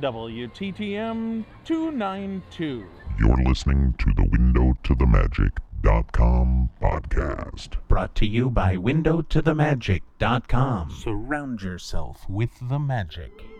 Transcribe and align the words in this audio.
WTTM 0.00 1.44
292. 1.64 2.86
You're 3.18 3.42
listening 3.44 3.94
to 3.98 4.06
the 4.16 4.28
Window 4.32 4.74
to 4.82 4.94
the 4.94 5.06
Magic.com 5.06 6.70
podcast. 6.82 7.76
Brought 7.86 8.16
to 8.16 8.26
you 8.26 8.50
by 8.50 8.74
WindowToTheMagic.com. 8.76 10.90
Surround 10.90 11.62
yourself 11.62 12.28
with 12.28 12.50
the 12.68 12.80
magic. 12.80 13.53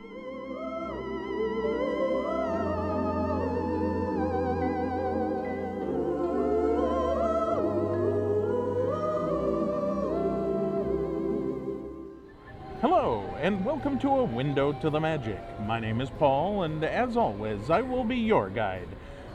And 13.45 13.63
welcome 13.63 13.99
to 13.99 14.09
A 14.09 14.25
Window 14.25 14.73
to 14.73 14.89
the 14.89 14.99
Magic. 14.99 15.39
My 15.67 15.79
name 15.79 16.01
is 16.01 16.09
Paul, 16.09 16.63
and 16.63 16.83
as 16.83 17.15
always, 17.15 17.69
I 17.69 17.83
will 17.83 18.03
be 18.03 18.17
your 18.17 18.49
guide 18.49 18.89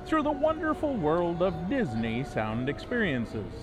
through 0.07 0.23
the 0.23 0.31
wonderful 0.31 0.95
world 0.95 1.43
of 1.43 1.69
Disney 1.69 2.23
sound 2.23 2.69
experiences. 2.69 3.53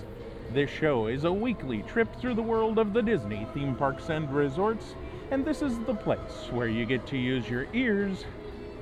This 0.53 0.69
show 0.69 1.07
is 1.07 1.25
a 1.25 1.33
weekly 1.33 1.81
trip 1.81 2.07
through 2.15 2.35
the 2.35 2.41
world 2.41 2.79
of 2.79 2.93
the 2.93 3.01
Disney 3.01 3.45
theme 3.53 3.75
parks 3.75 4.07
and 4.07 4.33
resorts, 4.33 4.95
and 5.31 5.43
this 5.43 5.61
is 5.61 5.79
the 5.79 5.93
place 5.93 6.47
where 6.51 6.69
you 6.69 6.85
get 6.85 7.05
to 7.07 7.17
use 7.17 7.49
your 7.49 7.67
ears 7.73 8.23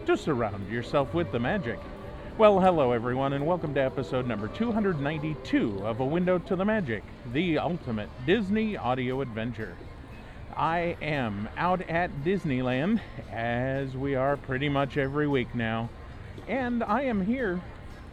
to 0.06 0.16
surround 0.16 0.70
yourself 0.70 1.16
with 1.16 1.32
the 1.32 1.40
magic. 1.40 1.80
Well, 2.38 2.60
hello 2.60 2.92
everyone, 2.92 3.34
and 3.34 3.44
welcome 3.44 3.74
to 3.74 3.82
episode 3.82 4.28
number 4.28 4.50
292 4.50 5.80
of 5.84 6.00
A 6.00 6.06
Window 6.06 6.38
to 6.38 6.56
the 6.56 6.64
Magic, 6.64 7.02
the 7.34 7.58
ultimate 7.58 8.12
Disney 8.28 8.78
audio 8.78 9.22
adventure. 9.22 9.76
I 10.58 10.96
am 11.02 11.50
out 11.58 11.82
at 11.90 12.24
Disneyland, 12.24 13.02
as 13.30 13.94
we 13.94 14.16
are 14.16 14.38
pretty 14.38 14.70
much 14.70 14.96
every 14.96 15.28
week 15.28 15.54
now, 15.54 15.90
and 16.48 16.82
I 16.82 17.02
am 17.02 17.26
here 17.26 17.62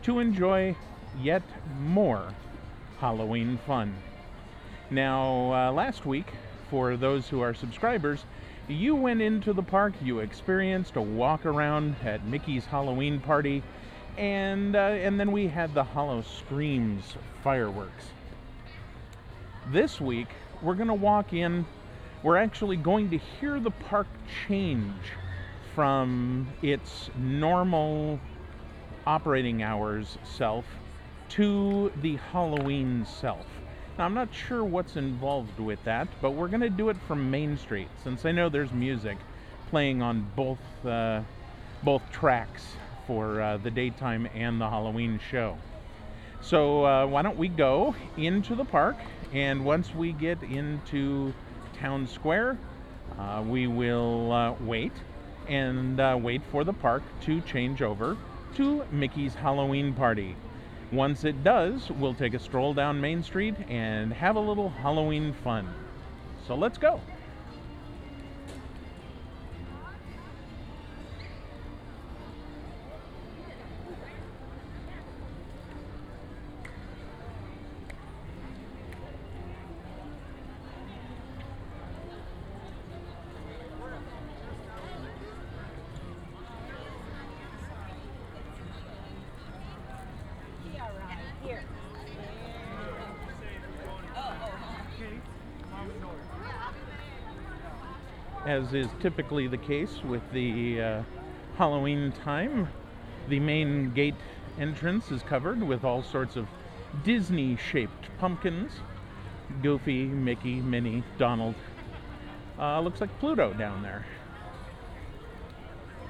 to 0.03 0.19
enjoy 0.19 0.75
yet 1.21 1.45
more 1.79 2.35
Halloween 2.99 3.61
fun. 3.65 3.95
Now, 4.91 5.53
uh, 5.53 5.73
last 5.73 6.05
week, 6.05 6.33
for 6.69 6.97
those 6.97 7.29
who 7.29 7.41
are 7.41 7.55
subscribers, 7.55 8.25
you 8.67 8.97
went 8.97 9.23
into 9.23 9.53
the 9.53 9.63
park, 9.63 9.93
you 10.03 10.19
experienced 10.19 10.97
a 10.97 11.01
walk 11.01 11.47
around 11.47 11.95
at 12.03 12.25
Mickey's 12.27 12.67
Halloween 12.67 13.21
party, 13.21 13.63
and 14.19 14.75
uh, 14.75 14.79
and 14.79 15.21
then 15.21 15.31
we 15.31 15.47
had 15.47 15.75
the 15.75 15.85
Hollow 15.85 16.23
Screams 16.23 17.15
fireworks. 17.45 18.07
This 19.71 20.01
week, 20.01 20.29
we're 20.61 20.75
going 20.75 20.89
to 20.89 20.95
walk 20.95 21.33
in 21.33 21.67
we're 22.23 22.37
actually 22.37 22.77
going 22.77 23.11
to 23.11 23.19
hear 23.19 23.59
the 23.59 23.71
park 23.71 24.07
change 24.47 25.13
from 25.75 26.47
its 26.63 27.11
normal 27.17 28.21
operating 29.07 29.63
hours 29.63 30.19
self 30.25 30.65
to 31.31 31.91
the 32.03 32.17
Halloween 32.17 33.07
self. 33.07 33.47
Now, 33.99 34.05
I'm 34.05 34.15
not 34.15 34.33
sure 34.33 34.65
what's 34.65 34.97
involved 34.97 35.59
with 35.59 35.83
that, 35.85 36.09
but 36.21 36.33
we're 36.33 36.49
going 36.49 36.61
to 36.61 36.71
do 36.71 36.89
it 36.89 36.97
from 37.09 37.31
Main 37.31 37.57
Street 37.57 37.89
since 38.03 38.25
I 38.25 38.33
know 38.33 38.49
there's 38.49 38.73
music 38.73 39.19
playing 39.71 40.03
on 40.03 40.31
both 40.37 40.59
uh, 40.87 41.23
both 41.83 42.03
tracks 42.13 42.63
for 43.07 43.41
uh, 43.41 43.57
the 43.57 43.71
daytime 43.71 44.29
and 44.35 44.61
the 44.61 44.69
Halloween 44.69 45.19
show. 45.31 45.59
So 46.41 46.85
uh, 46.85 47.07
why 47.07 47.23
don't 47.23 47.37
we 47.37 47.49
go 47.49 47.95
into 48.17 48.55
the 48.55 48.65
park, 48.65 48.97
and 49.33 49.65
once 49.65 49.95
we 49.95 50.13
get 50.13 50.43
into 50.43 51.33
town 51.83 52.07
square. 52.07 52.57
Uh, 53.19 53.43
we 53.45 53.67
will 53.67 54.31
uh, 54.31 54.55
wait 54.61 54.93
and 55.49 55.99
uh, 55.99 56.17
wait 56.21 56.41
for 56.53 56.63
the 56.63 56.73
park 56.73 57.03
to 57.21 57.41
change 57.41 57.83
over 57.83 58.17
to 58.55 58.85
Mickey's 58.93 59.35
Halloween 59.35 59.93
party. 59.93 60.37
Once 60.93 61.25
it 61.25 61.43
does, 61.43 61.91
we'll 61.91 62.15
take 62.15 62.35
a 62.35 62.39
stroll 62.39 62.73
down 62.73 63.01
Main 63.01 63.21
Street 63.23 63.57
and 63.69 64.13
have 64.13 64.37
a 64.37 64.41
little 64.41 64.69
Halloween 64.69 65.35
fun. 65.43 65.69
So 66.47 66.55
let's 66.55 66.79
go. 66.79 67.01
Is 98.75 98.89
typically 99.01 99.47
the 99.47 99.59
case 99.59 100.01
with 100.05 100.23
the 100.33 100.81
uh, 100.81 101.03
Halloween 101.57 102.13
time, 102.25 102.69
the 103.29 103.41
main 103.41 103.93
gate 103.93 104.15
entrance 104.59 105.11
is 105.11 105.23
covered 105.23 105.63
with 105.63 105.85
all 105.85 106.03
sorts 106.03 106.37
of 106.37 106.47
Disney 107.05 107.57
shaped 107.57 108.09
pumpkins 108.19 108.73
Goofy, 109.61 110.07
Mickey, 110.07 110.61
Minnie, 110.61 111.03
Donald. 111.19 111.55
Uh, 112.59 112.81
looks 112.81 113.01
like 113.01 113.11
Pluto 113.19 113.53
down 113.53 113.83
there. 113.83 114.07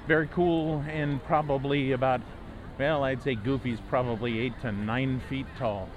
Very 0.07 0.29
cool 0.29 0.85
and 0.89 1.23
probably 1.25 1.93
about, 1.93 2.21
well, 2.79 3.05
I'd 3.05 3.23
say 3.23 3.35
Goofy's 3.35 3.79
probably 3.89 4.39
eight 4.39 4.61
to 4.63 4.73
nine 4.73 5.21
feet 5.29 5.47
tall. 5.59 5.89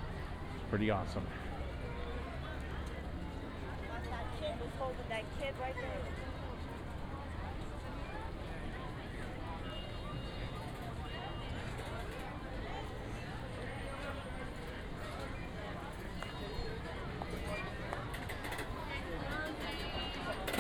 It's 0.56 0.70
pretty 0.70 0.90
awesome. 0.90 1.26
That 4.10 4.26
kid 4.40 4.56
was 4.62 4.70
holding 4.80 4.98
that 5.10 5.24
kid 5.40 5.54
right 5.60 5.76
there. 5.76 6.06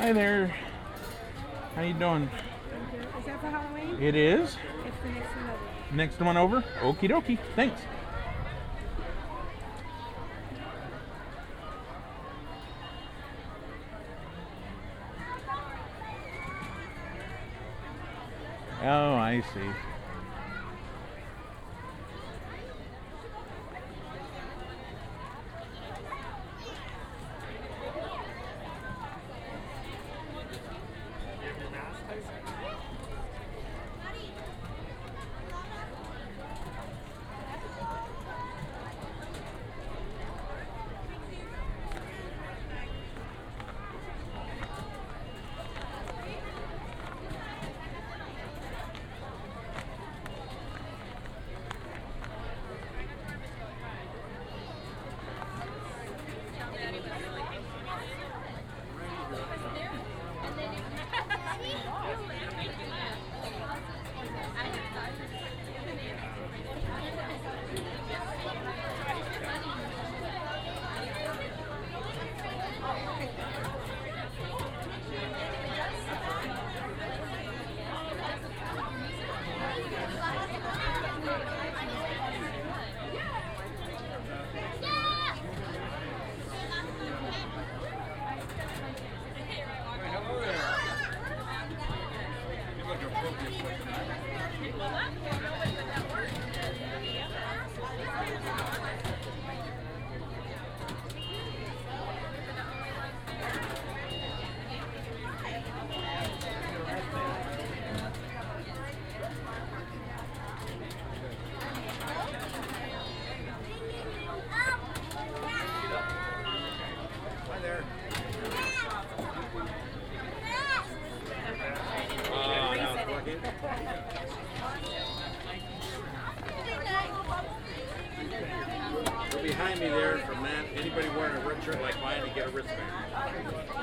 Hi 0.05 0.13
there. 0.13 0.55
How 1.73 1.81
you 1.81 1.95
doing? 1.95 2.29
Is 3.17 3.25
that 3.25 3.41
for 3.41 3.47
Halloween? 3.47 3.99
It 3.99 4.13
is. 4.13 4.55
It's 4.85 4.97
the 5.01 5.09
next 5.09 5.35
one 5.35 5.49
over. 5.49 5.95
Next 5.95 6.19
one 6.19 6.37
over. 6.37 6.61
Okie 6.81 7.09
dokie. 7.09 7.39
Thanks. 7.55 7.81
Oh, 18.83 19.15
I 19.15 19.43
see. 19.55 19.94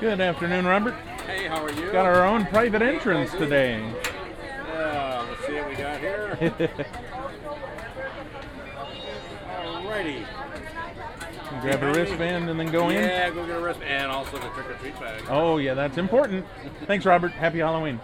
Good 0.03 0.19
afternoon, 0.19 0.65
Robert. 0.65 0.95
Hey, 1.25 1.47
how 1.47 1.63
are 1.63 1.71
you? 1.71 1.89
Got 1.89 2.05
our 2.05 2.25
own 2.25 2.45
private 2.47 2.81
entrance 2.81 3.31
today. 3.31 3.79
Yeah, 4.67 5.25
let's 5.29 5.45
see 5.47 5.53
what 5.53 5.69
we 5.69 5.75
got 5.75 5.97
here. 6.01 6.37
Alrighty. 9.63 10.25
Grab 11.61 11.83
a 11.83 11.93
wristband 11.93 12.49
and 12.49 12.59
then 12.59 12.69
go 12.69 12.89
in. 12.89 13.01
Yeah, 13.01 13.29
go 13.29 13.45
get 13.45 13.55
a 13.55 13.61
wristband. 13.61 13.91
And 13.93 14.11
also 14.11 14.37
the 14.39 14.49
trick 14.49 14.71
or 14.71 14.73
treat 14.73 14.99
bag. 14.99 15.23
Oh, 15.29 15.55
yeah, 15.55 15.73
that's 15.73 15.97
important. 15.97 16.45
Thanks, 16.85 17.05
Robert. 17.05 17.31
Happy 17.31 17.59
Halloween. 17.59 18.01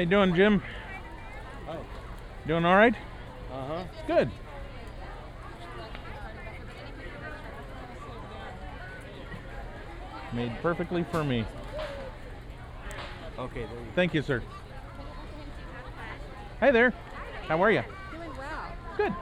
How 0.00 0.04
you 0.04 0.08
doing, 0.08 0.34
Jim? 0.34 0.62
Doing 2.46 2.64
all 2.64 2.74
right? 2.74 2.94
Uh 3.52 3.66
huh. 3.66 3.84
Good. 4.06 4.30
Made 10.32 10.52
perfectly 10.62 11.04
for 11.12 11.22
me. 11.22 11.44
Okay, 13.38 13.60
there 13.60 13.62
you 13.62 13.86
Thank 13.94 14.14
you, 14.14 14.22
sir. 14.22 14.42
Hey 16.60 16.70
there. 16.70 16.94
How 17.46 17.62
are 17.62 17.70
you? 17.70 17.82
Doing 18.10 18.30
well. 18.38 18.72
Good. 18.96 19.12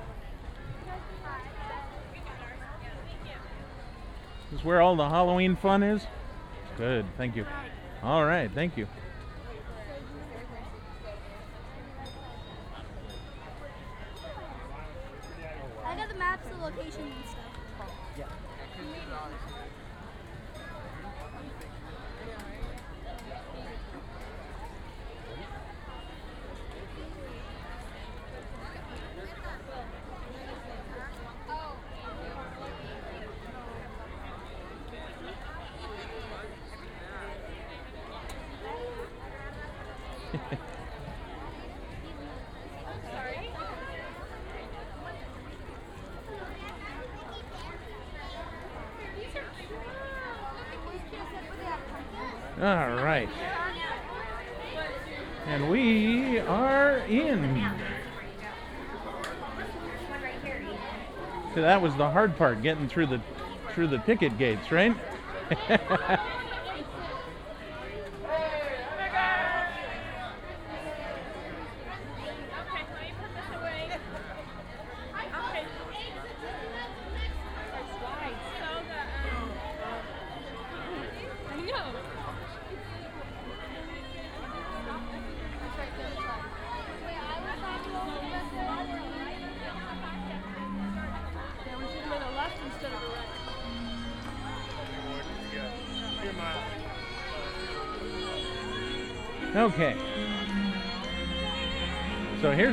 This 4.52 4.60
is 4.60 4.64
where 4.64 4.80
all 4.80 4.94
the 4.94 5.08
Halloween 5.08 5.56
fun 5.56 5.82
is? 5.82 6.06
Good, 6.76 7.04
thank 7.16 7.34
you. 7.34 7.44
All 8.04 8.24
right, 8.24 8.48
thank 8.54 8.76
you. 8.76 8.86
I 15.88 15.96
got 15.96 16.10
the 16.10 16.16
maps, 16.16 16.46
the 16.50 16.56
locations 16.58 16.98
and 16.98 17.24
stuff. 17.24 17.58
All 52.58 52.92
right. 52.98 53.32
And 55.44 55.66
we 55.66 56.38
are 56.38 57.00
in. 57.02 57.72
So 61.48 61.62
that 61.62 61.80
was 61.82 61.96
the 61.96 62.10
hard 62.10 62.36
part, 62.36 62.60
getting 62.62 62.88
through 62.88 63.06
the 63.08 63.24
through 63.70 63.88
the 63.88 63.98
ticket 63.98 64.36
gates, 64.36 64.70
right? 64.70 64.96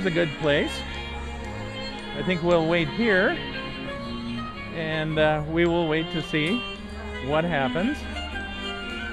A 0.05 0.11
good 0.11 0.29
place. 0.39 0.71
I 2.15 2.21
think 2.21 2.43
we'll 2.43 2.67
wait 2.67 2.87
here 2.89 3.35
and 4.75 5.17
uh, 5.17 5.43
we 5.49 5.65
will 5.65 5.87
wait 5.87 6.11
to 6.11 6.21
see 6.21 6.61
what 7.25 7.43
happens. 7.43 7.97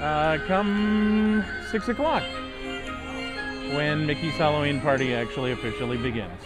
uh, 0.03 0.39
come 0.47 1.45
6 1.71 1.89
o'clock 1.89 2.25
when 3.73 4.05
Mickey's 4.05 4.35
Halloween 4.35 4.81
party 4.81 5.15
actually 5.15 5.53
officially 5.53 5.97
begins. 5.97 6.43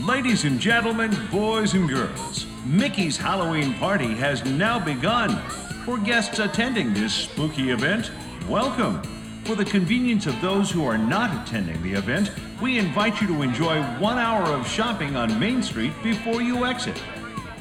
Ladies 0.00 0.44
and 0.44 0.58
gentlemen, 0.60 1.16
boys 1.30 1.74
and 1.74 1.88
girls, 1.88 2.33
Mickey's 2.64 3.18
Halloween 3.18 3.74
party 3.74 4.14
has 4.14 4.42
now 4.44 4.82
begun. 4.82 5.38
For 5.84 5.98
guests 5.98 6.38
attending 6.38 6.94
this 6.94 7.12
spooky 7.12 7.70
event, 7.70 8.10
welcome. 8.48 9.02
For 9.44 9.54
the 9.54 9.66
convenience 9.66 10.26
of 10.26 10.40
those 10.40 10.70
who 10.70 10.86
are 10.86 10.96
not 10.96 11.46
attending 11.46 11.82
the 11.82 11.92
event, 11.92 12.30
we 12.62 12.78
invite 12.78 13.20
you 13.20 13.26
to 13.26 13.42
enjoy 13.42 13.82
one 13.98 14.16
hour 14.16 14.44
of 14.44 14.66
shopping 14.66 15.14
on 15.14 15.38
Main 15.38 15.62
Street 15.62 15.92
before 16.02 16.40
you 16.40 16.64
exit. 16.64 16.98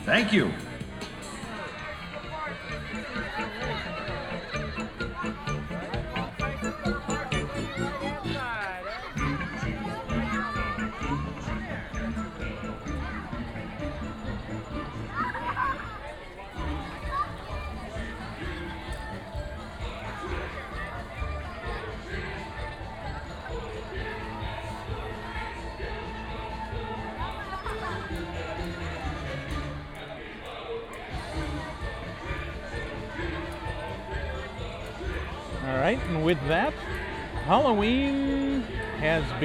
Thank 0.06 0.32
you. 0.32 0.54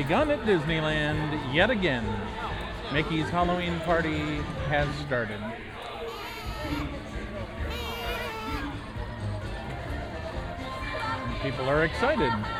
Begun 0.02 0.30
at 0.30 0.38
Disneyland 0.42 1.52
yet 1.52 1.70
again. 1.70 2.04
Mickey's 2.92 3.28
Halloween 3.30 3.80
party 3.80 4.36
has 4.68 4.86
started. 4.98 5.40
People 11.42 11.68
are 11.68 11.82
excited. 11.82 12.57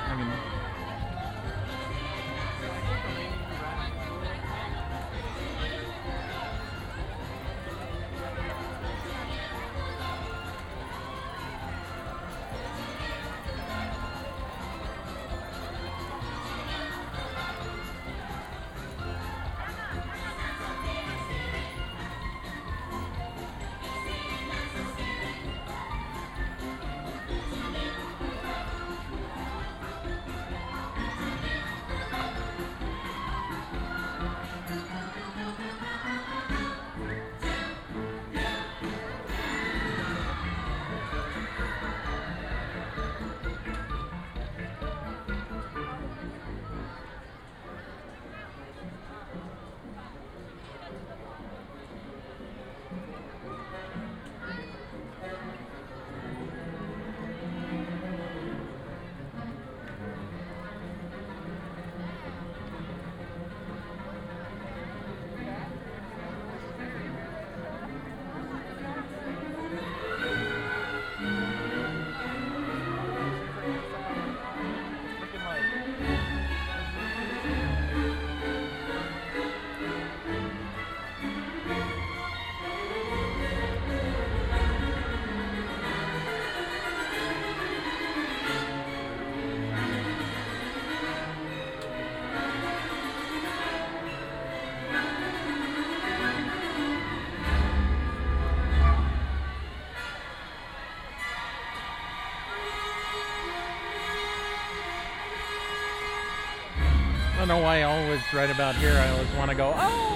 Know 107.48 107.58
why 107.58 107.78
I 107.78 107.82
always 107.84 108.20
right 108.34 108.50
about 108.50 108.76
here. 108.76 108.92
I 108.92 109.08
always 109.08 109.30
want 109.32 109.50
to 109.50 109.56
go, 109.56 109.72
oh 109.74 110.07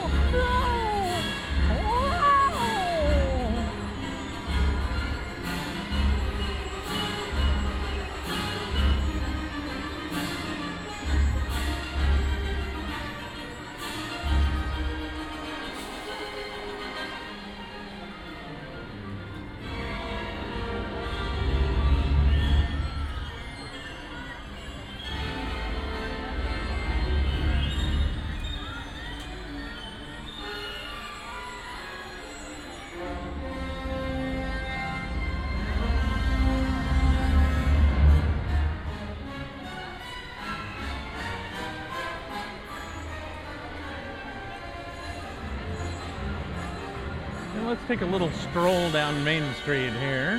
let's 47.73 47.89
take 47.89 48.03
a 48.03 48.05
little 48.05 48.31
stroll 48.33 48.91
down 48.91 49.25
Main 49.25 49.43
Street 49.55 49.95
here. 49.95 50.39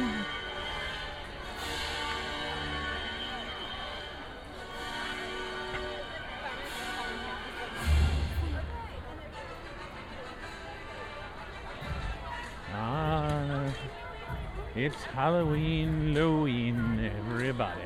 Ah, 12.72 13.74
it's 14.76 15.04
Halloween, 15.06 16.14
Halloween, 16.14 17.00
everybody. 17.00 17.82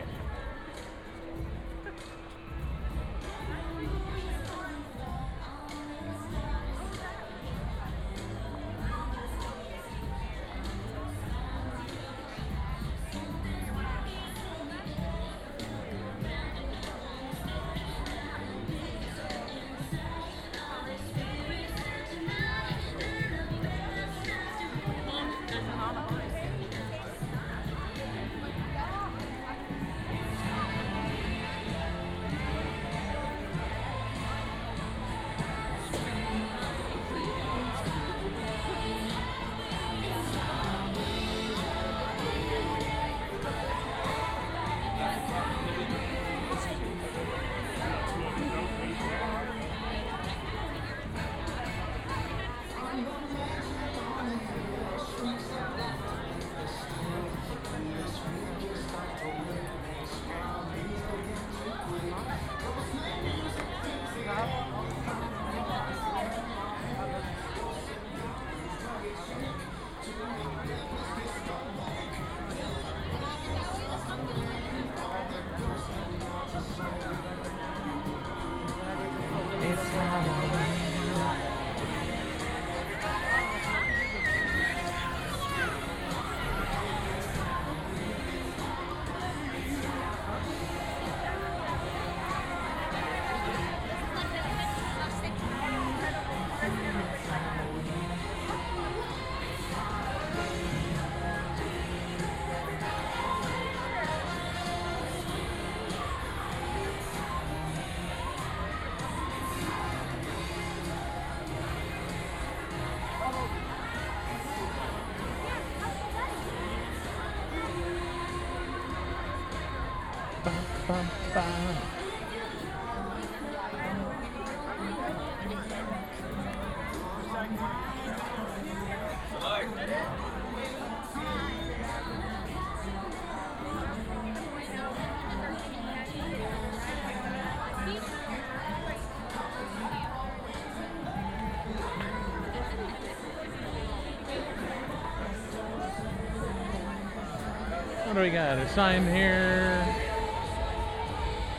Do 148.17 148.24
we 148.24 148.29
got? 148.31 148.57
A 148.57 148.67
sign 148.69 149.05
here. 149.05 149.86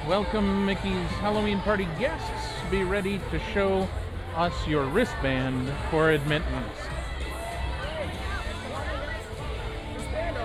Welcome, 0.09 0.67
Mickey's 0.67 1.09
Halloween 1.21 1.61
party 1.61 1.87
guests. 2.01 2.49
Be 2.69 2.83
ready 2.83 3.21
to 3.31 3.39
show 3.55 3.89
us 4.35 4.53
your 4.67 4.85
wristband 4.87 5.71
for 5.89 6.11
admittance. 6.11 6.79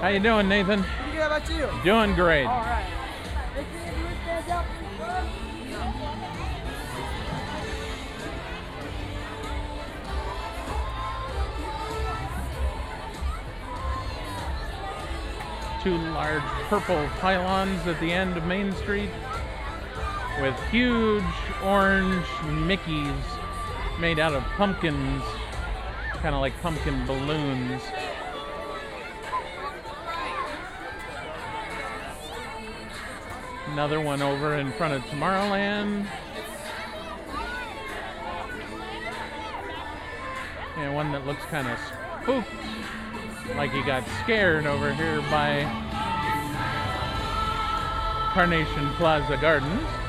How 0.01 0.09
you 0.09 0.19
doing, 0.19 0.47
Nathan? 0.47 0.83
Pretty 0.83 1.11
good, 1.13 1.21
how 1.21 1.37
about 1.37 1.49
you? 1.49 1.67
Doing 1.83 2.13
great. 2.13 2.45
Purple 16.79 17.07
pylons 17.19 17.85
at 17.85 17.99
the 17.99 18.11
end 18.11 18.35
of 18.35 18.43
Main 18.45 18.71
Street 18.73 19.11
with 20.41 20.59
huge 20.71 21.23
orange 21.63 22.25
Mickeys 22.65 23.13
made 23.99 24.17
out 24.17 24.33
of 24.33 24.41
pumpkins, 24.57 25.21
kind 26.13 26.33
of 26.33 26.41
like 26.41 26.59
pumpkin 26.63 27.05
balloons. 27.05 27.79
Another 33.67 34.01
one 34.01 34.23
over 34.23 34.55
in 34.55 34.71
front 34.71 34.95
of 34.95 35.03
Tomorrowland. 35.11 36.07
And 40.77 40.95
one 40.95 41.11
that 41.11 41.27
looks 41.27 41.43
kind 41.51 41.67
of 41.67 41.77
spooked, 42.23 42.49
like 43.55 43.71
he 43.71 43.83
got 43.83 44.03
scared 44.23 44.65
over 44.65 44.91
here 44.91 45.21
by 45.29 45.82
Carnation 48.33 48.89
Plaza 48.95 49.37
Gardens. 49.37 50.02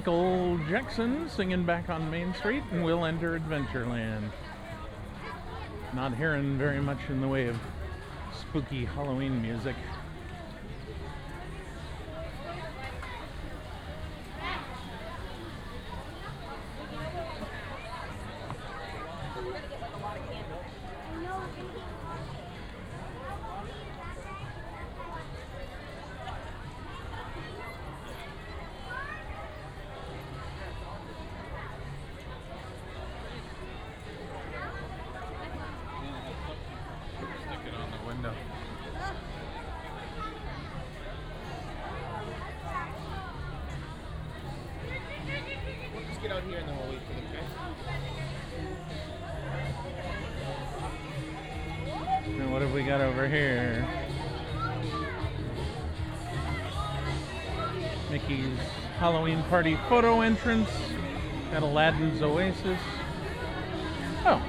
Michael 0.00 0.58
Jackson 0.66 1.28
singing 1.28 1.66
back 1.66 1.90
on 1.90 2.10
Main 2.10 2.32
Street 2.32 2.62
and 2.72 2.82
we'll 2.82 3.04
enter 3.04 3.38
Adventureland. 3.38 4.30
Not 5.94 6.16
hearing 6.16 6.56
very 6.56 6.80
much 6.80 7.00
in 7.10 7.20
the 7.20 7.28
way 7.28 7.48
of 7.48 7.58
spooky 8.32 8.86
Halloween 8.86 9.42
music. 9.42 9.76
Halloween 59.10 59.42
party 59.50 59.76
photo 59.88 60.20
entrance 60.20 60.70
at 61.50 61.64
Aladdin's 61.64 62.22
Oasis. 62.22 62.78
Oh. 64.24 64.40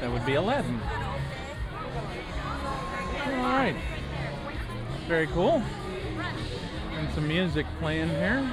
That 0.00 0.12
would 0.12 0.24
be 0.24 0.34
Aladdin. 0.34 0.80
Alright. 3.26 3.74
Very 5.08 5.26
cool. 5.26 5.60
And 6.92 7.12
some 7.14 7.26
music 7.26 7.66
playing 7.80 8.10
here. 8.10 8.48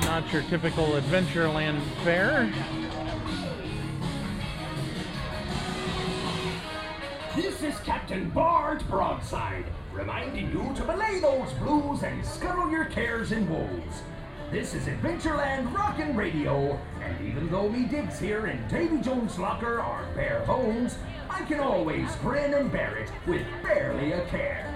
Not 0.00 0.32
your 0.32 0.42
typical 0.42 0.86
Adventureland 0.88 1.80
fare. 2.02 2.52
Captain 7.84 8.30
Bart 8.30 8.86
Broadside, 8.88 9.64
reminding 9.92 10.52
you 10.52 10.72
to 10.76 10.84
belay 10.84 11.18
those 11.18 11.52
blues 11.54 12.04
and 12.04 12.24
scuttle 12.24 12.70
your 12.70 12.84
cares 12.84 13.32
and 13.32 13.48
woes. 13.50 14.02
This 14.52 14.74
is 14.74 14.84
Adventureland 14.84 15.74
Rockin' 15.74 16.16
Radio, 16.16 16.78
and 17.02 17.26
even 17.26 17.50
though 17.50 17.68
me 17.68 17.86
digs 17.86 18.20
here 18.20 18.46
in 18.46 18.68
Davy 18.68 19.00
Jones' 19.00 19.36
locker 19.36 19.80
are 19.80 20.06
bare 20.14 20.44
bones, 20.46 20.96
I 21.28 21.42
can 21.42 21.58
always 21.58 22.14
grin 22.16 22.54
and 22.54 22.70
bear 22.70 22.98
it 22.98 23.10
with 23.26 23.44
barely 23.64 24.12
a 24.12 24.24
care. 24.26 24.71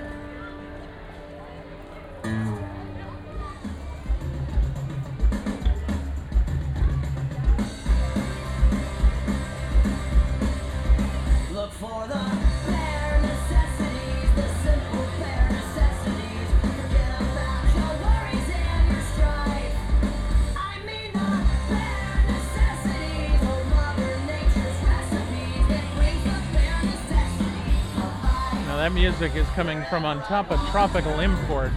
That 28.77 28.93
music 28.93 29.35
is 29.35 29.47
coming 29.49 29.83
from 29.85 30.05
on 30.05 30.23
top 30.25 30.51
of 30.51 30.61
tropical 30.71 31.21
imports. 31.21 31.75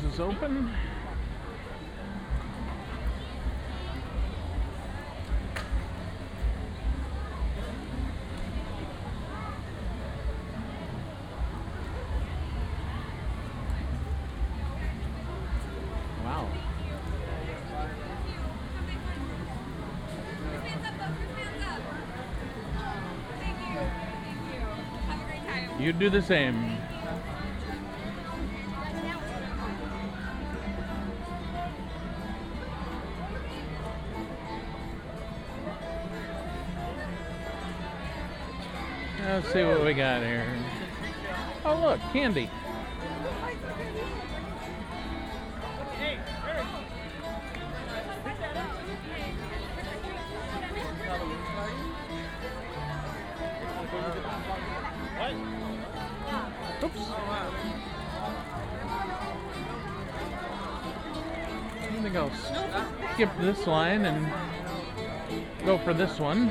Indiana 0.00 0.14
is 0.14 0.20
open. 0.20 0.70
Wow. 16.24 16.48
You 25.78 25.92
do 25.92 26.10
the 26.10 26.22
same. 26.22 26.69
Candy. 42.12 42.50
Oops. 56.82 57.10
I 61.78 62.02
think 62.02 62.16
I'll 62.16 62.32
skip 63.14 63.30
this 63.38 63.66
line 63.66 64.06
and 64.06 64.32
go 65.64 65.78
for 65.78 65.94
this 65.94 66.18
one. 66.18 66.50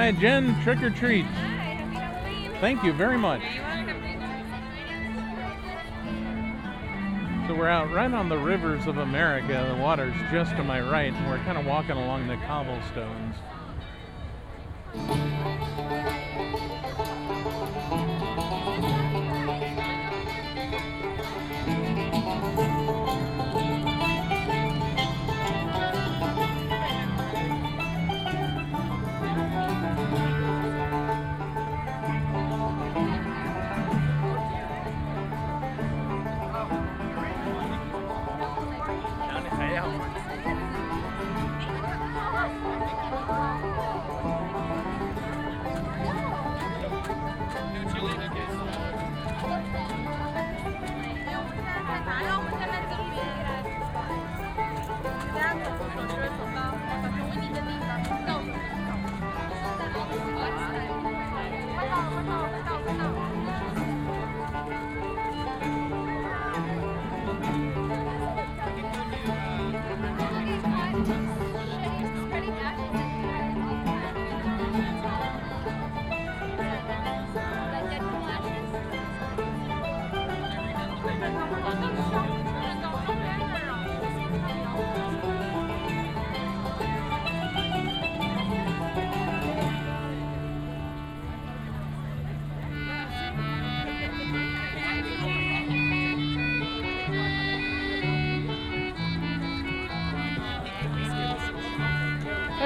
Hi, 0.00 0.12
Jen. 0.12 0.58
Trick 0.62 0.82
or 0.82 0.88
treat. 0.88 1.26
Thank 2.58 2.82
you 2.82 2.94
very 2.94 3.18
much. 3.18 3.42
So 7.46 7.54
we're 7.54 7.68
out 7.68 7.92
right 7.92 8.10
on 8.10 8.30
the 8.30 8.38
rivers 8.38 8.86
of 8.86 8.96
America. 8.96 9.66
The 9.68 9.76
water's 9.78 10.14
just 10.32 10.56
to 10.56 10.64
my 10.64 10.80
right, 10.80 11.12
and 11.12 11.28
we're 11.28 11.36
kind 11.44 11.58
of 11.58 11.66
walking 11.66 11.98
along 11.98 12.28
the 12.28 12.38
cobblestones. 12.46 13.34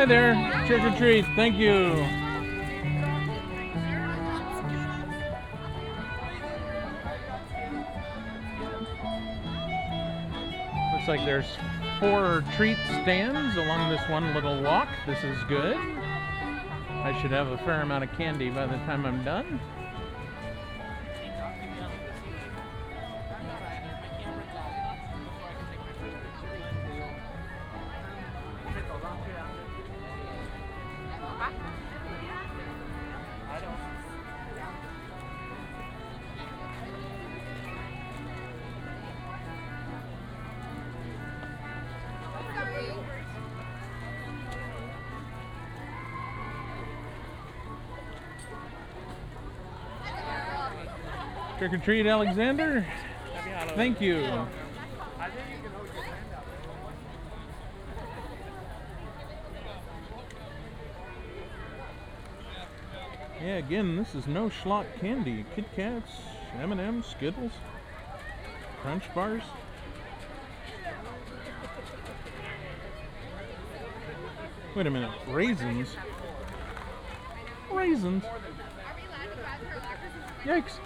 Hi 0.05 0.09
there. 0.09 0.67
Trick 0.67 0.83
or 0.83 0.95
treat. 0.99 1.25
Thank 1.35 1.57
you. 1.57 1.95
Looks 10.93 11.09
like 11.09 11.25
there's 11.25 11.47
four 11.99 12.45
treat 12.55 12.77
stands 13.01 13.57
along 13.57 13.89
this 13.89 14.07
one 14.11 14.35
little 14.35 14.63
walk. 14.63 14.91
This 15.07 15.25
is 15.25 15.43
good. 15.45 15.79
I 15.79 17.19
should 17.23 17.31
have 17.31 17.49
a 17.49 17.57
fair 17.57 17.81
amount 17.81 18.05
of 18.05 18.13
candy 18.13 18.51
by 18.51 18.67
the 18.67 18.77
time 18.85 19.07
I'm 19.07 19.25
done. 19.25 19.59
Trick 51.65 51.81
or 51.81 51.83
treat, 51.83 52.07
Alexander. 52.07 52.85
Thank 53.69 53.99
you. 53.99 54.17
Yeah, 63.41 63.57
again, 63.57 63.97
this 63.97 64.15
is 64.15 64.27
no 64.27 64.51
schlock 64.51 64.85
candy. 65.01 65.47
Kit 65.57 65.65
Kats, 65.75 66.11
M&M's, 66.61 67.07
Skittles, 67.07 67.53
Crunch 68.83 69.05
Bars. 69.15 69.43
Wait 74.77 74.87
a 74.87 74.91
minute, 74.91 75.11
raisins? 75.29 75.97
Raisins? 77.73 78.23
Yikes. 80.45 80.79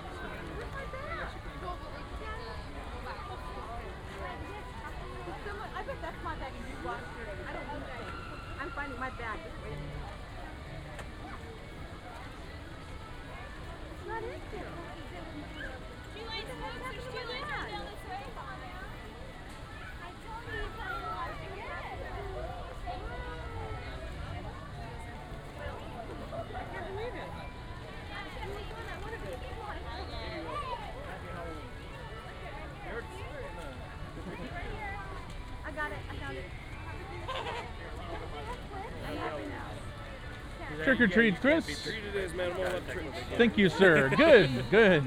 Trick 40.88 41.00
or 41.02 41.06
treat, 41.06 41.38
Chris. 41.42 41.66
Treated 41.82 42.16
as 42.16 42.32
man, 42.32 42.56
won't 42.56 42.72
let 42.72 42.88
trick. 42.88 43.04
Thank 43.36 43.58
you, 43.58 43.68
sir. 43.68 44.08
Good, 44.16 44.48
good. 44.70 45.04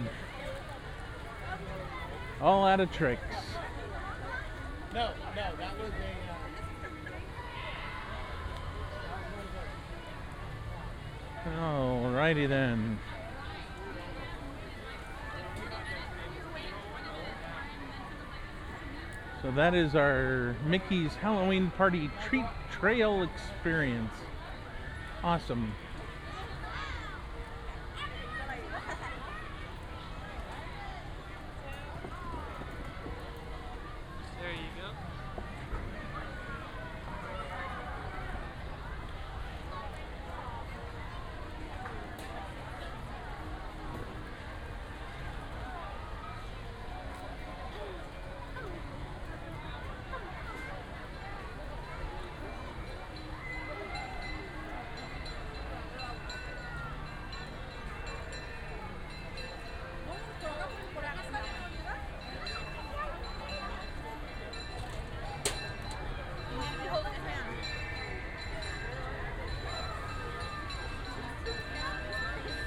All 2.39 2.63
out 2.67 2.79
of 2.79 2.91
tricks. 2.91 3.23
No, 4.93 5.09
no, 5.35 5.55
that 5.57 5.57
was 5.79 5.91
a. 11.45 11.49
Alrighty 11.49 12.47
then. 12.47 12.99
So 19.41 19.49
that 19.49 19.73
is 19.73 19.95
our 19.95 20.55
Mickey's 20.67 21.15
Halloween 21.15 21.71
Party 21.71 22.11
Treat 22.23 22.45
Trail 22.69 23.23
experience. 23.23 24.13
Awesome. 25.23 25.77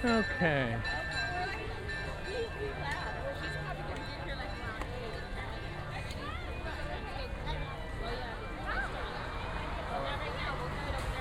Okay. 0.05 0.77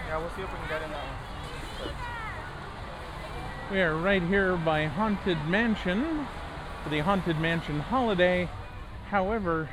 Yeah, 0.08 0.17
we'll 0.17 0.30
see 0.32 0.41
if 0.41 0.52
we 0.52 0.58
can 0.58 0.67
get 0.67 0.82
in 0.82 0.91
that 0.91 1.06
one. 1.80 1.93
We 3.72 3.80
are 3.80 3.96
right 3.96 4.22
here 4.22 4.58
by 4.58 4.88
Haunted 4.88 5.38
Mansion 5.48 6.28
for 6.84 6.89
the 6.89 7.00
Haunted 7.00 7.39
Mansion 7.39 7.80
holiday. 7.80 8.50
However, 9.08 9.69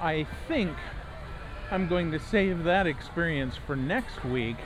I 0.00 0.28
think 0.46 0.76
I'm 1.72 1.88
going 1.88 2.12
to 2.12 2.20
save 2.20 2.62
that 2.62 2.86
experience 2.86 3.56
for 3.56 3.74
next 3.74 4.24
week. 4.24 4.58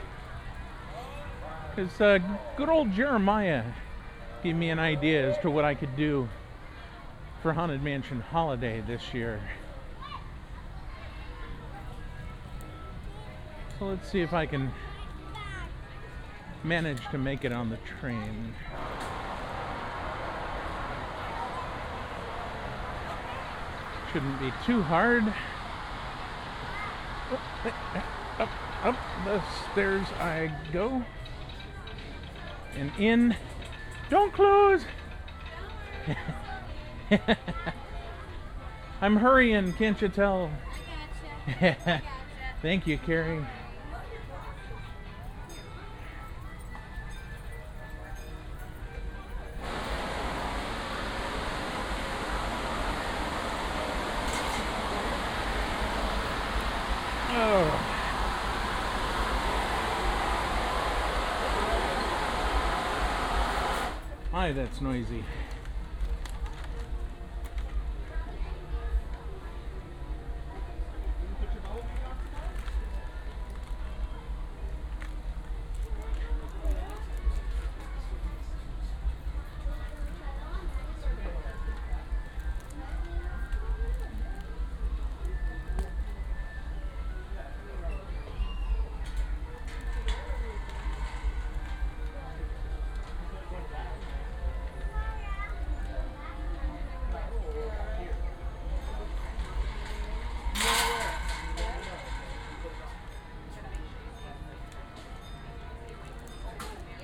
Because 1.75 1.99
uh, 1.99 2.19
good 2.55 2.69
old 2.69 2.93
Jeremiah 2.93 3.65
gave 4.41 4.55
me 4.55 4.69
an 4.69 4.79
idea 4.79 5.29
as 5.29 5.37
to 5.39 5.51
what 5.51 5.65
I 5.65 5.75
could 5.75 5.97
do 5.97 6.29
for 7.41 7.51
Haunted 7.51 7.83
Mansion 7.83 8.21
holiday 8.21 8.81
this 8.87 9.13
year. 9.13 9.41
So 13.77 13.87
let's 13.87 14.09
see 14.09 14.21
if 14.21 14.31
I 14.31 14.45
can 14.45 14.71
manage 16.63 17.01
to 17.11 17.17
make 17.17 17.43
it 17.43 17.51
on 17.51 17.69
the 17.69 17.77
train. 17.99 18.53
Shouldn't 24.13 24.39
be 24.39 24.53
too 24.65 24.81
hard. 24.81 25.25
Up, 28.39 28.49
up 28.83 28.95
the 29.25 29.41
stairs 29.71 30.07
I 30.19 30.51
go. 30.71 31.03
And 32.77 32.91
in. 32.99 33.35
Don't 34.09 34.33
close! 34.33 34.85
I'm 39.01 39.17
hurrying, 39.17 39.73
can't 39.73 40.01
you 40.01 40.09
tell? 40.09 40.49
Thank 42.61 42.87
you, 42.87 42.97
Carrie. 42.97 43.45
That's 64.51 64.81
noisy. 64.81 65.23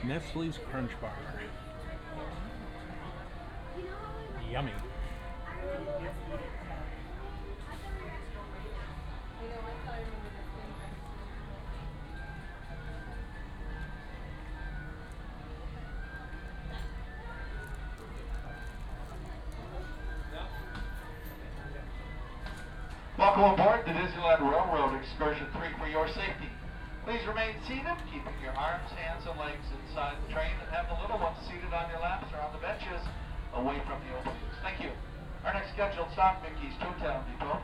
Nestle's 0.03 0.57
Crunch 0.71 0.91
Bar. 0.99 1.13
Yummy. 4.51 4.71
Welcome 23.19 23.43
aboard 23.43 23.85
the 23.85 23.91
Disneyland 23.91 24.41
Railroad 24.41 24.99
Excursion 24.99 25.45
3 25.53 25.67
for 25.79 25.87
your 25.87 26.07
safety. 26.07 26.40
Please 27.11 27.27
remain 27.27 27.51
seated, 27.67 27.99
keeping 28.07 28.31
your 28.41 28.55
arms, 28.55 28.87
hands, 28.95 29.27
and 29.27 29.37
legs 29.37 29.67
inside 29.83 30.15
the 30.25 30.33
train, 30.33 30.55
and 30.63 30.71
have 30.71 30.87
the 30.87 30.95
little 31.03 31.19
ones 31.19 31.35
seated 31.43 31.67
on 31.75 31.91
your 31.91 31.99
laps 31.99 32.31
or 32.31 32.39
on 32.39 32.55
the 32.55 32.63
benches 32.63 33.03
away 33.53 33.83
from 33.83 33.99
the 34.07 34.15
openings. 34.15 34.55
Thank 34.63 34.79
you. 34.79 34.91
Our 35.43 35.53
next 35.53 35.73
scheduled 35.73 36.07
stop, 36.13 36.41
Mickey's 36.41 36.71
Toontown 36.79 37.27
Depot. 37.27 37.59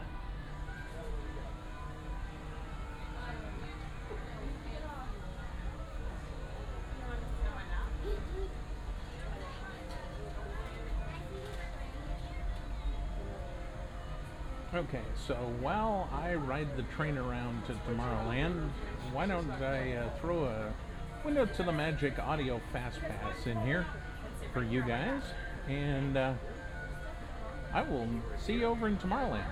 Okay, 14.75 15.01
so 15.25 15.33
while 15.61 16.09
I 16.11 16.35
ride 16.35 16.67
the 16.75 16.83
train 16.97 17.17
around 17.17 17.65
to 17.67 17.73
Tomorrowland, 17.89 18.69
why 19.13 19.25
don't 19.25 19.49
I 19.51 19.93
uh, 19.93 20.09
throw 20.19 20.45
a 20.45 20.73
window 21.25 21.45
to 21.45 21.63
the 21.63 21.71
magic 21.71 22.19
audio 22.19 22.61
fast 22.71 22.99
pass 23.01 23.45
in 23.45 23.59
here 23.61 23.85
for 24.53 24.63
you 24.63 24.81
guys, 24.81 25.21
and 25.67 26.17
uh, 26.17 26.33
I 27.73 27.81
will 27.81 28.07
see 28.37 28.53
you 28.53 28.65
over 28.65 28.87
in 28.87 28.97
Tomorrowland. 28.97 29.45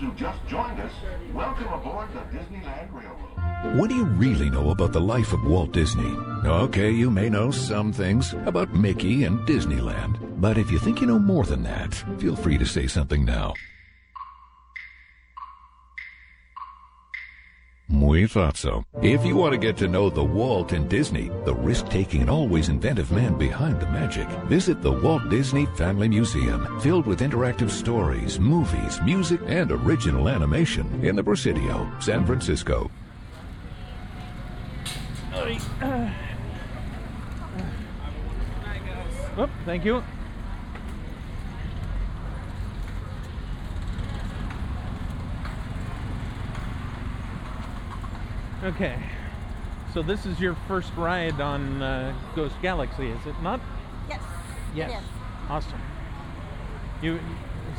Who 0.00 0.12
just 0.14 0.38
joined 0.46 0.80
us, 0.80 0.92
welcome 1.34 1.68
aboard 1.68 2.08
the 2.14 2.20
Disneyland 2.36 2.92
Railroad. 2.92 3.78
What 3.78 3.90
do 3.90 3.96
you 3.96 4.04
really 4.04 4.48
know 4.48 4.70
about 4.70 4.92
the 4.92 5.00
life 5.00 5.34
of 5.34 5.44
Walt 5.44 5.72
Disney? 5.72 6.16
Okay, 6.44 6.90
you 6.90 7.10
may 7.10 7.28
know 7.28 7.50
some 7.50 7.92
things 7.92 8.32
about 8.46 8.74
Mickey 8.74 9.24
and 9.24 9.46
Disneyland, 9.46 10.40
but 10.40 10.56
if 10.56 10.70
you 10.70 10.78
think 10.78 11.02
you 11.02 11.06
know 11.06 11.18
more 11.18 11.44
than 11.44 11.62
that, 11.64 11.94
feel 12.18 12.34
free 12.34 12.56
to 12.56 12.64
say 12.64 12.86
something 12.86 13.26
now. 13.26 13.52
We 18.20 18.26
thought 18.26 18.58
so. 18.58 18.84
If 19.00 19.24
you 19.24 19.34
want 19.34 19.52
to 19.52 19.58
get 19.58 19.78
to 19.78 19.88
know 19.88 20.10
the 20.10 20.22
Walt 20.22 20.72
and 20.72 20.90
Disney, 20.90 21.30
the 21.46 21.54
risk-taking 21.54 22.20
and 22.20 22.28
always 22.28 22.68
inventive 22.68 23.10
man 23.10 23.38
behind 23.38 23.80
the 23.80 23.86
magic, 23.86 24.28
visit 24.44 24.82
the 24.82 24.92
Walt 24.92 25.30
Disney 25.30 25.64
Family 25.74 26.06
Museum, 26.06 26.78
filled 26.82 27.06
with 27.06 27.20
interactive 27.20 27.70
stories, 27.70 28.38
movies, 28.38 29.00
music, 29.00 29.40
and 29.46 29.72
original 29.72 30.28
animation 30.28 31.02
in 31.02 31.16
the 31.16 31.24
Presidio, 31.24 31.90
San 31.98 32.26
Francisco. 32.26 32.90
Oh, 39.38 39.48
thank 39.64 39.86
you. 39.86 40.04
Okay, 48.62 48.98
so 49.94 50.02
this 50.02 50.26
is 50.26 50.38
your 50.38 50.54
first 50.68 50.92
ride 50.94 51.40
on 51.40 51.80
uh, 51.80 52.14
Ghost 52.36 52.54
Galaxy, 52.60 53.08
is 53.08 53.26
it 53.26 53.40
not? 53.42 53.58
Yes. 54.06 54.20
Yes. 54.74 54.90
It 54.90 54.96
is. 54.96 55.04
Awesome. 55.48 55.80
You, 57.00 57.20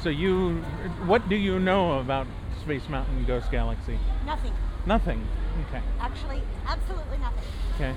so 0.01 0.09
you, 0.09 0.55
what 1.05 1.29
do 1.29 1.35
you 1.35 1.59
know 1.59 1.99
about 1.99 2.25
Space 2.61 2.89
Mountain 2.89 3.25
Ghost 3.25 3.51
Galaxy? 3.51 3.99
Nothing. 4.25 4.53
Nothing. 4.87 5.27
Okay. 5.69 5.83
Actually, 5.99 6.41
absolutely 6.65 7.19
nothing. 7.19 7.43
Okay. 7.75 7.93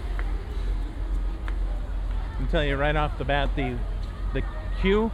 I 2.35 2.37
can 2.37 2.49
tell 2.49 2.65
you 2.65 2.77
right 2.77 2.97
off 2.97 3.17
the 3.17 3.25
bat, 3.25 3.49
the 3.57 3.79
the 4.35 4.43
queue 4.83 5.11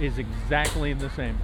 is 0.00 0.18
exactly 0.18 0.94
the 0.94 1.10
same. 1.10 1.38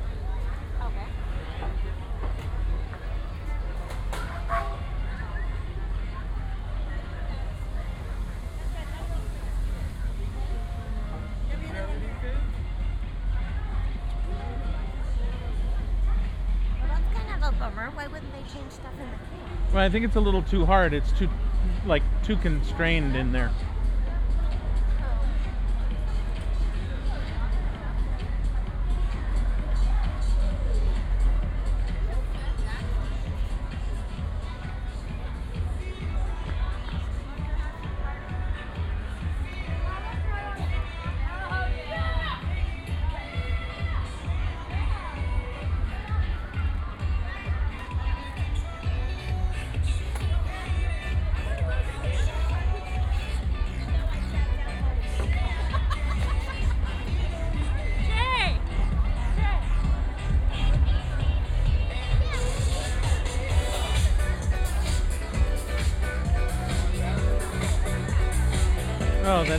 Bummer. 17.64 17.90
Why 17.94 18.06
wouldn't 18.06 18.32
they 18.32 18.42
change 18.52 18.72
stuff 18.72 18.92
in 18.92 19.10
the 19.10 19.16
queue? 19.16 19.56
Well, 19.72 19.84
I 19.84 19.88
think 19.88 20.04
it's 20.04 20.16
a 20.16 20.20
little 20.20 20.42
too 20.42 20.66
hard. 20.66 20.92
It's 20.92 21.10
too, 21.12 21.28
like, 21.86 22.02
too 22.22 22.36
constrained 22.36 23.16
in 23.16 23.32
there. 23.32 23.50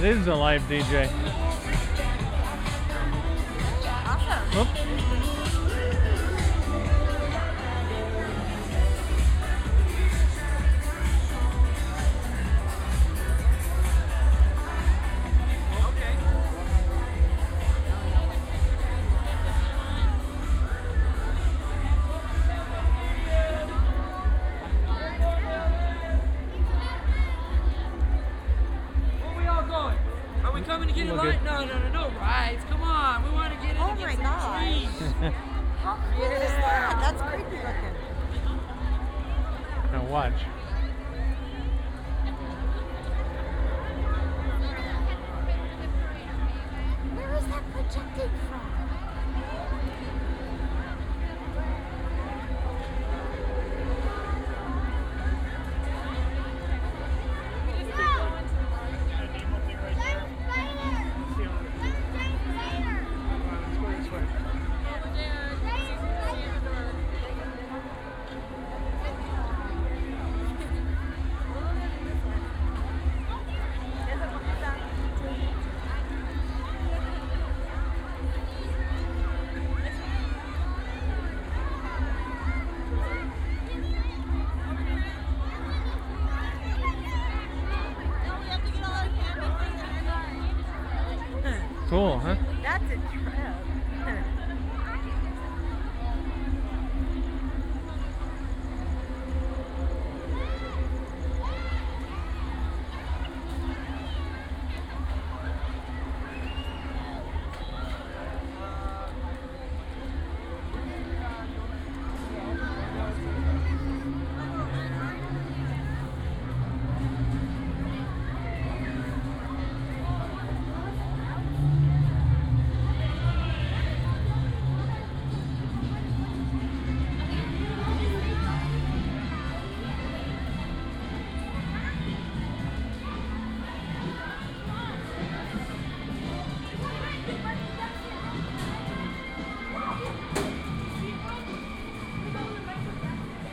That 0.06 0.18
is 0.18 0.28
a 0.28 0.36
live 0.36 0.62
DJ. 0.70 1.25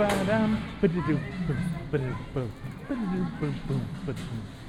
Ba-dum, 0.03 0.59
ba-dum, 0.81 1.21
ba-dum, 1.47 2.17
ba-dum, 2.35 2.51
ba-dum, 2.89 3.27
ba-dum, 3.39 3.83
ba-dum. 4.05 4.62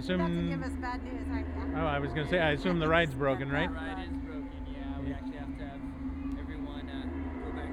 Good. 0.00 0.10
I 0.10 0.14
About 0.14 0.26
to 0.26 0.32
assume. 0.32 0.48
give 0.50 0.62
us 0.62 0.72
bad 0.80 1.04
news, 1.04 1.26
aren't 1.30 1.46
you? 1.46 1.76
Oh, 1.76 1.86
I 1.86 1.98
was 1.98 2.10
gonna 2.10 2.28
say. 2.28 2.38
I 2.40 2.50
assume 2.52 2.78
the 2.78 2.88
ride's 2.88 3.14
broken, 3.14 3.50
right? 3.50 3.70
Ride 3.70 4.04
is 4.04 4.18
broken, 4.18 4.48
yeah. 4.72 5.00
We 5.04 5.12
actually 5.12 5.36
have 5.36 5.58
to 5.58 5.64
have 5.64 5.80
everyone 6.40 6.88
uh, 6.88 7.06
go 7.44 7.52
back 7.52 7.68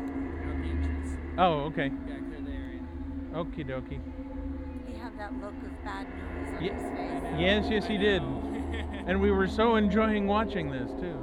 out 0.48 0.62
the 0.62 0.70
entrance. 0.70 1.18
Oh, 1.38 1.54
okay. 1.70 1.90
Gotta 1.90 2.22
clear 2.22 2.42
the 2.46 2.52
area. 2.52 2.80
Okie 3.34 3.66
dokie. 3.68 4.00
He 4.88 5.00
had 5.00 5.18
that 5.18 5.34
look 5.42 5.54
of 5.54 5.84
bad 5.84 6.08
news 6.16 6.56
on 6.58 6.64
Ye- 6.64 6.70
his 6.70 6.82
face. 6.82 7.40
Yes, 7.40 7.66
yes, 7.70 7.86
he 7.88 7.98
did. 7.98 8.22
and 9.08 9.22
we 9.22 9.32
were 9.32 9.48
so 9.48 9.76
enjoying 9.76 10.28
watching 10.28 10.72
this 10.72 10.90
too. 11.00 11.18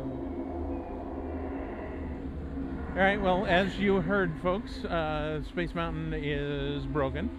All 2.97 3.05
right. 3.05 3.21
Well, 3.21 3.47
as 3.47 3.79
you 3.79 4.01
heard, 4.01 4.33
folks, 4.43 4.85
uh, 4.85 5.41
Space 5.49 5.73
Mountain 5.75 6.15
is 6.15 6.85
broken. 6.87 7.31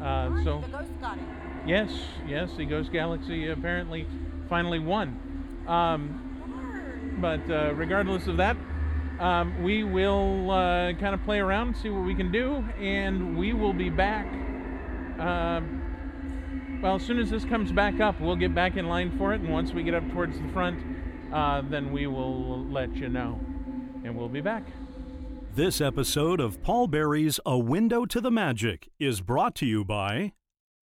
Uh, 0.00 0.30
so. 0.44 0.60
The 0.60 0.68
ghost 0.68 0.90
got 1.00 1.18
it. 1.18 1.24
Yes, 1.66 1.90
yes, 2.28 2.50
the 2.56 2.66
Ghost 2.66 2.92
Galaxy 2.92 3.48
apparently 3.48 4.06
finally 4.48 4.78
won. 4.78 5.64
Um, 5.66 7.16
but 7.20 7.48
uh, 7.50 7.72
regardless 7.74 8.26
of 8.26 8.36
that, 8.36 8.56
um, 9.18 9.62
we 9.62 9.82
will 9.82 10.50
uh, 10.50 10.92
kind 10.94 11.14
of 11.14 11.24
play 11.24 11.38
around, 11.38 11.68
and 11.68 11.76
see 11.76 11.88
what 11.88 12.04
we 12.04 12.14
can 12.14 12.30
do, 12.30 12.64
and 12.78 13.38
we 13.38 13.54
will 13.54 13.72
be 13.72 13.88
back. 13.88 14.26
Um, 15.18 16.80
well, 16.82 16.96
as 16.96 17.02
soon 17.02 17.18
as 17.18 17.30
this 17.30 17.44
comes 17.44 17.72
back 17.72 18.00
up, 18.00 18.20
we'll 18.20 18.36
get 18.36 18.54
back 18.54 18.76
in 18.76 18.88
line 18.88 19.16
for 19.16 19.32
it, 19.32 19.40
and 19.40 19.50
once 19.50 19.72
we 19.72 19.82
get 19.82 19.94
up 19.94 20.06
towards 20.12 20.38
the 20.38 20.48
front, 20.48 20.78
uh, 21.32 21.62
then 21.62 21.92
we 21.92 22.06
will 22.06 22.64
let 22.66 22.94
you 22.94 23.08
know. 23.08 23.40
And 24.04 24.14
we'll 24.14 24.28
be 24.28 24.42
back. 24.42 24.64
This 25.54 25.80
episode 25.80 26.40
of 26.40 26.62
Paul 26.62 26.88
Berry's 26.88 27.40
A 27.46 27.56
Window 27.56 28.04
to 28.06 28.20
the 28.20 28.30
Magic 28.30 28.90
is 28.98 29.20
brought 29.20 29.54
to 29.56 29.66
you 29.66 29.84
by 29.84 30.32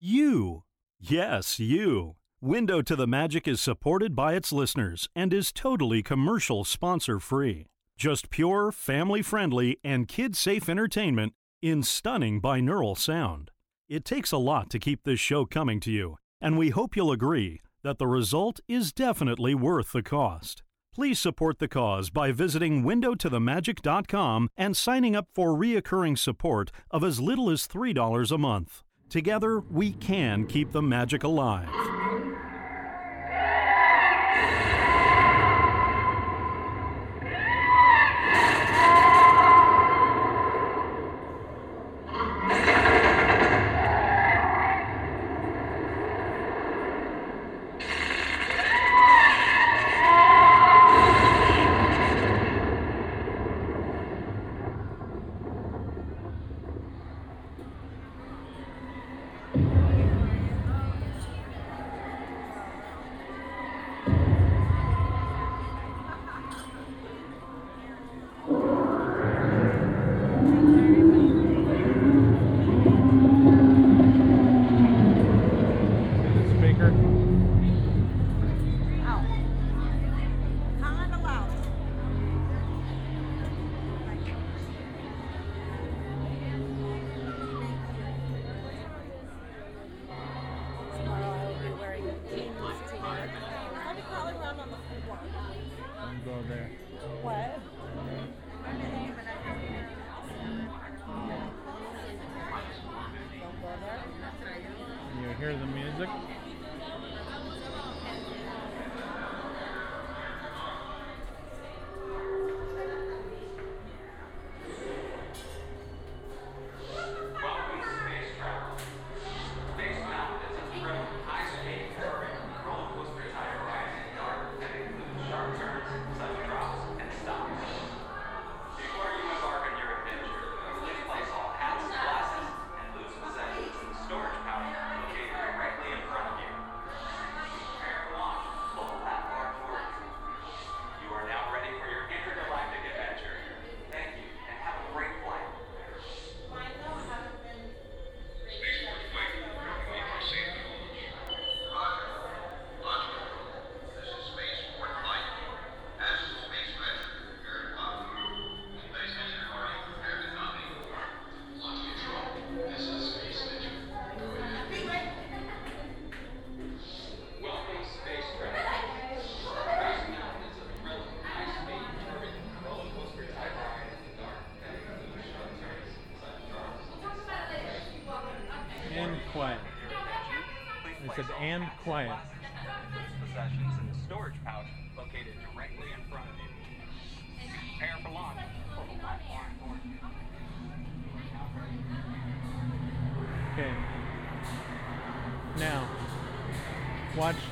you. 0.01 0.65
Yes, 1.01 1.59
you. 1.59 2.17
Window 2.41 2.83
to 2.83 2.95
the 2.95 3.07
Magic 3.07 3.49
is 3.49 3.61
supported 3.61 4.15
by 4.15 4.35
its 4.35 4.53
listeners 4.53 5.09
and 5.17 5.33
is 5.33 5.53
totally 5.53 6.03
commercial 6.03 6.65
sponsor 6.65 7.19
free. 7.19 7.67
Just 7.97 8.31
pure, 8.31 8.71
family 8.71 9.23
friendly, 9.23 9.79
and 9.83 10.07
kid 10.07 10.37
safe 10.37 10.69
entertainment 10.69 11.33
in 11.61 11.83
stunning 11.83 12.41
binaural 12.41 12.97
sound. 12.97 13.51
It 13.89 14.05
takes 14.05 14.31
a 14.31 14.39
lot 14.39 14.71
to 14.71 14.79
keep 14.79 15.03
this 15.03 15.19
show 15.19 15.45
coming 15.45 15.81
to 15.81 15.91
you, 15.91 16.19
and 16.41 16.57
we 16.57 16.71
hope 16.71 16.95
you'll 16.95 17.11
agree 17.11 17.61
that 17.83 17.99
the 17.99 18.07
result 18.07 18.61
is 18.69 18.93
definitely 18.93 19.55
worth 19.55 19.93
the 19.93 20.03
cost. 20.03 20.63
Please 20.95 21.19
support 21.19 21.59
the 21.59 21.69
cause 21.69 22.11
by 22.11 22.33
visiting 22.33 22.83
windowtothemagic.com 22.83 24.49
and 24.57 24.77
signing 24.77 25.17
up 25.17 25.29
for 25.35 25.51
reoccurring 25.51 26.19
support 26.19 26.71
of 26.91 27.03
as 27.03 27.21
little 27.21 27.51
as 27.51 27.67
$3 27.67 28.31
a 28.31 28.39
month. 28.39 28.83
Together, 29.09 29.61
we 29.71 29.93
can 29.93 30.47
keep 30.47 30.71
the 30.71 30.83
magic 30.83 31.25
alive. 31.25 31.69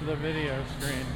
the 0.07 0.15
video 0.15 0.55
screen. 0.79 1.16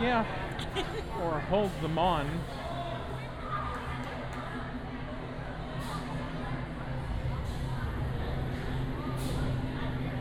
Yeah. 0.00 0.24
or 1.22 1.40
hold 1.40 1.70
them 1.82 1.98
on. 1.98 2.26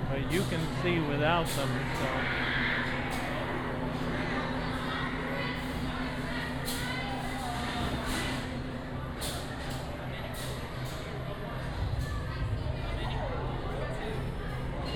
But 0.10 0.32
you 0.34 0.42
can 0.50 0.60
see 0.84 1.00
without 1.00 1.48
them, 1.48 1.70
so. 1.98 2.06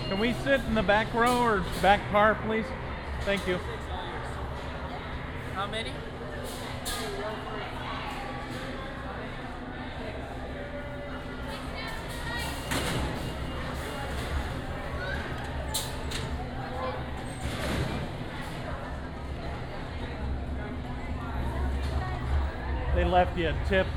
Can 0.09 0.19
we 0.19 0.33
sit 0.43 0.59
in 0.67 0.75
the 0.75 0.83
back 0.83 1.13
row 1.13 1.41
or 1.41 1.63
back 1.81 2.01
car, 2.11 2.37
please? 2.45 2.65
Thank 3.21 3.47
you. 3.47 3.57
How 5.63 5.69
many? 5.69 5.93
They 22.93 23.05
left 23.05 23.37
you 23.37 23.47
a 23.47 23.55
tip 23.69 23.87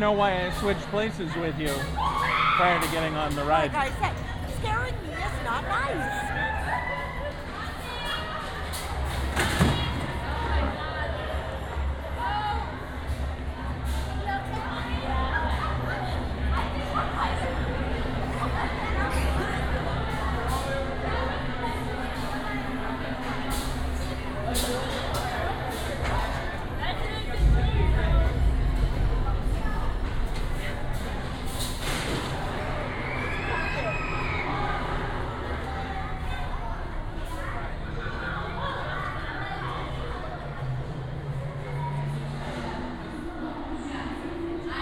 know 0.00 0.12
why 0.12 0.46
I 0.46 0.50
switched 0.52 0.80
places 0.88 1.28
with 1.36 1.58
you 1.58 1.68
prior 2.56 2.80
to 2.80 2.90
getting 2.90 3.14
on 3.16 3.34
the 3.36 3.44
ride. 3.44 3.70
Like 3.70 3.99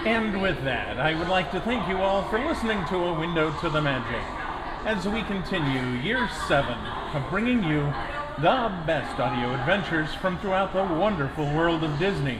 And 0.09 0.41
with 0.41 0.63
that, 0.63 0.99
I 0.99 1.13
would 1.13 1.27
like 1.27 1.51
to 1.51 1.61
thank 1.61 1.87
you 1.87 1.97
all 1.97 2.27
for 2.29 2.43
listening 2.43 2.83
to 2.85 2.95
A 2.95 3.19
Window 3.19 3.55
to 3.59 3.69
the 3.69 3.79
Magic 3.79 4.23
as 4.83 5.07
we 5.07 5.21
continue 5.21 6.01
year 6.01 6.27
seven 6.47 6.73
of 7.13 7.29
bringing 7.29 7.63
you 7.63 7.81
the 8.39 8.73
best 8.87 9.19
audio 9.19 9.53
adventures 9.53 10.11
from 10.15 10.39
throughout 10.39 10.73
the 10.73 10.83
wonderful 10.95 11.45
world 11.53 11.83
of 11.83 11.99
Disney. 11.99 12.39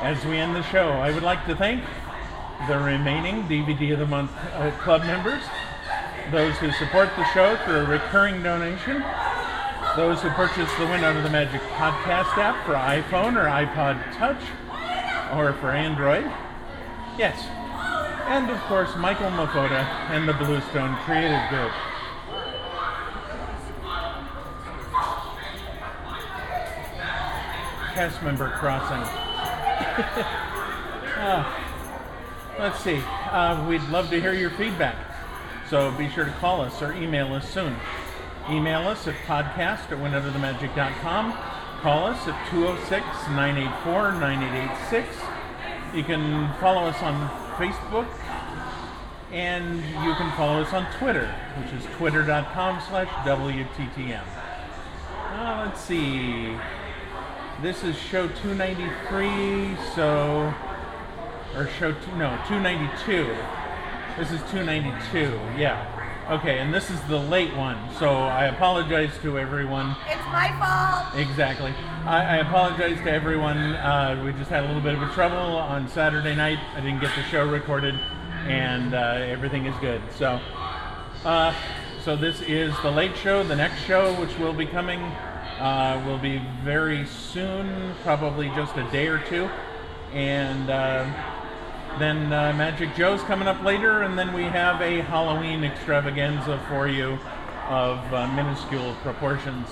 As 0.00 0.24
we 0.24 0.38
end 0.38 0.56
the 0.56 0.62
show, 0.64 0.88
I 0.88 1.12
would 1.12 1.22
like 1.22 1.46
to 1.46 1.54
thank 1.54 1.84
the 2.66 2.80
remaining 2.80 3.44
DVD 3.44 3.92
of 3.92 4.00
the 4.00 4.06
Month 4.06 4.32
uh, 4.54 4.72
club 4.82 5.02
members, 5.02 5.44
those 6.32 6.56
who 6.56 6.72
support 6.72 7.10
the 7.16 7.24
show 7.32 7.56
through 7.64 7.76
a 7.76 7.84
recurring 7.84 8.42
donation, 8.42 9.04
those 9.94 10.20
who 10.20 10.30
purchase 10.30 10.68
the 10.80 10.86
Window 10.86 11.14
to 11.14 11.22
the 11.22 11.30
Magic 11.30 11.60
podcast 11.78 12.36
app 12.38 12.66
for 12.66 12.74
iPhone 12.74 13.36
or 13.36 13.46
iPod 13.46 14.02
Touch, 14.16 14.42
or 15.38 15.52
for 15.60 15.70
Android. 15.70 16.28
Yes. 17.18 17.44
And 18.26 18.50
of 18.50 18.58
course, 18.62 18.94
Michael 18.96 19.30
Mafoda 19.30 19.84
and 20.10 20.28
the 20.28 20.32
Bluestone 20.34 20.96
Creative 21.04 21.48
Group. 21.50 21.72
Cast 27.94 28.22
member 28.22 28.48
crossing. 28.50 29.02
Ah, 31.24 31.46
let's 32.58 32.80
see. 32.80 33.00
Uh, 33.30 33.64
we'd 33.68 33.82
love 33.90 34.10
to 34.10 34.20
hear 34.20 34.32
your 34.32 34.50
feedback. 34.50 34.96
So 35.70 35.92
be 35.92 36.08
sure 36.08 36.24
to 36.24 36.32
call 36.32 36.60
us 36.60 36.82
or 36.82 36.92
email 36.94 37.32
us 37.32 37.48
soon. 37.48 37.76
Email 38.50 38.88
us 38.88 39.06
at 39.06 39.14
podcast 39.26 39.92
at 39.92 39.98
windowtothemagic.com. 39.98 41.32
Call 41.80 42.06
us 42.06 42.26
at 42.26 42.50
206 42.50 43.06
984 43.28 44.12
9886. 44.18 45.31
You 45.94 46.02
can 46.02 46.52
follow 46.54 46.84
us 46.88 47.02
on 47.02 47.28
Facebook 47.56 48.08
and 49.30 49.76
you 49.76 50.14
can 50.14 50.34
follow 50.36 50.62
us 50.62 50.72
on 50.72 50.86
Twitter, 50.98 51.26
which 51.58 51.72
is 51.72 51.84
twitter.com 51.96 52.80
slash 52.88 53.08
WTTM. 53.26 54.22
Uh, 55.32 55.64
let's 55.66 55.80
see. 55.80 56.56
This 57.60 57.84
is 57.84 57.96
show 57.96 58.26
293, 58.28 59.76
so. 59.94 60.52
Or 61.54 61.68
show. 61.78 61.92
Two, 61.92 62.16
no, 62.16 62.38
292. 62.48 63.36
This 64.18 64.30
is 64.30 64.40
292, 64.50 65.38
yeah. 65.58 66.01
Okay, 66.32 66.60
and 66.60 66.72
this 66.72 66.88
is 66.88 66.98
the 67.02 67.18
late 67.18 67.54
one, 67.54 67.76
so 67.98 68.08
I 68.08 68.46
apologize 68.46 69.10
to 69.20 69.38
everyone. 69.38 69.94
It's 70.08 70.24
my 70.28 70.48
fault. 70.58 71.14
Exactly. 71.14 71.74
I, 72.06 72.24
I 72.24 72.36
apologize 72.38 72.96
to 73.04 73.12
everyone. 73.12 73.58
Uh, 73.58 74.22
we 74.24 74.32
just 74.32 74.48
had 74.48 74.64
a 74.64 74.66
little 74.66 74.80
bit 74.80 74.94
of 74.94 75.02
a 75.02 75.12
trouble 75.12 75.36
on 75.36 75.86
Saturday 75.88 76.34
night. 76.34 76.58
I 76.74 76.80
didn't 76.80 77.00
get 77.00 77.14
the 77.16 77.22
show 77.24 77.46
recorded, 77.46 78.00
and 78.46 78.94
uh, 78.94 79.18
everything 79.20 79.66
is 79.66 79.78
good. 79.82 80.00
So, 80.16 80.40
uh, 81.26 81.54
so 82.02 82.16
this 82.16 82.40
is 82.40 82.72
the 82.80 82.90
late 82.90 83.14
show. 83.14 83.44
The 83.44 83.56
next 83.56 83.82
show, 83.82 84.18
which 84.18 84.34
will 84.38 84.54
be 84.54 84.64
coming, 84.64 85.00
uh, 85.02 86.02
will 86.06 86.16
be 86.16 86.40
very 86.64 87.04
soon, 87.04 87.94
probably 88.04 88.48
just 88.56 88.74
a 88.78 88.90
day 88.90 89.08
or 89.08 89.18
two, 89.18 89.50
and. 90.14 91.31
Then 91.98 92.32
uh, 92.32 92.52
Magic 92.56 92.94
Joe's 92.96 93.22
coming 93.22 93.46
up 93.46 93.62
later, 93.62 94.02
and 94.02 94.18
then 94.18 94.32
we 94.32 94.44
have 94.44 94.80
a 94.80 95.02
Halloween 95.02 95.62
extravaganza 95.62 96.58
for 96.68 96.88
you 96.88 97.18
of 97.68 97.98
uh, 98.12 98.26
minuscule 98.28 98.94
proportions. 99.02 99.68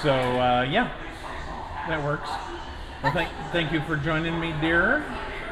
So 0.00 0.12
uh, 0.12 0.66
yeah, 0.68 0.92
that 1.88 2.02
works. 2.02 2.30
Well, 3.02 3.12
thank 3.12 3.30
thank 3.50 3.72
you 3.72 3.80
for 3.82 3.96
joining 3.96 4.38
me, 4.38 4.54
dear. 4.60 5.04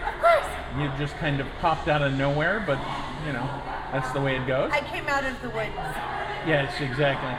Of 0.07 0.21
course. 0.21 0.47
You 0.79 0.91
just 0.99 1.17
kind 1.17 1.41
of 1.41 1.49
popped 1.61 1.89
out 1.89 2.01
of 2.01 2.15
nowhere, 2.15 2.63
but 2.67 2.79
you 3.27 3.33
know 3.33 3.49
that's 3.93 4.11
the 4.13 4.21
way 4.21 4.37
it 4.37 4.47
goes. 4.47 4.71
I 4.73 4.81
came 4.81 5.09
out 5.09 5.25
of 5.25 5.41
the 5.43 5.51
woods. 5.51 5.71
Yes, 6.47 6.81
exactly. 6.81 7.35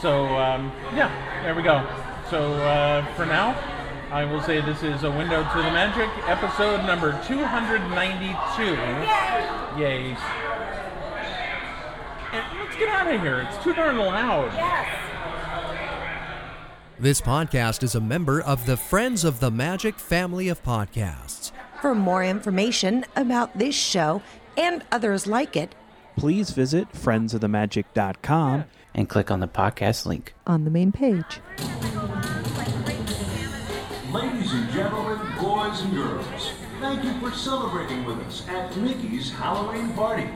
So 0.00 0.24
um, 0.38 0.72
yeah, 0.94 1.10
there 1.42 1.54
we 1.54 1.62
go. 1.62 1.86
So 2.30 2.54
uh, 2.54 3.04
for 3.14 3.26
now. 3.26 3.77
I 4.10 4.24
will 4.24 4.40
say 4.40 4.60
this 4.62 4.82
is 4.82 5.02
a 5.04 5.10
window 5.10 5.42
to 5.42 5.56
the 5.58 5.70
magic, 5.70 6.08
episode 6.28 6.86
number 6.86 7.12
292. 7.26 8.64
Yay! 9.80 10.16
And 12.32 12.58
let's 12.58 12.76
get 12.76 12.88
out 12.88 13.12
of 13.12 13.20
here. 13.20 13.40
It's 13.40 13.62
too 13.62 13.74
darn 13.74 13.98
loud. 13.98 14.52
Yes. 14.54 14.88
This 16.98 17.20
podcast 17.20 17.82
is 17.82 17.94
a 17.94 18.00
member 18.00 18.40
of 18.40 18.64
the 18.66 18.76
Friends 18.76 19.24
of 19.24 19.40
the 19.40 19.50
Magic 19.50 19.98
family 19.98 20.48
of 20.48 20.62
podcasts. 20.64 21.52
For 21.82 21.94
more 21.94 22.24
information 22.24 23.04
about 23.14 23.56
this 23.58 23.74
show 23.74 24.22
and 24.56 24.84
others 24.90 25.26
like 25.26 25.56
it, 25.56 25.74
Please 26.16 26.50
visit 26.50 26.90
friendsofthemagic.com 26.92 28.64
and 28.92 29.08
click 29.08 29.30
on 29.30 29.38
the 29.38 29.46
podcast 29.46 30.04
link. 30.04 30.34
on 30.48 30.64
the 30.64 30.70
main 30.70 30.90
page. 30.90 31.38
Gentlemen, 34.88 35.18
boys 35.38 35.82
and 35.82 35.94
girls, 35.94 36.52
thank 36.80 37.04
you 37.04 37.12
for 37.20 37.30
celebrating 37.30 38.06
with 38.06 38.18
us 38.20 38.48
at 38.48 38.74
Mickey's 38.78 39.30
Halloween 39.30 39.92
Party. 39.92 40.26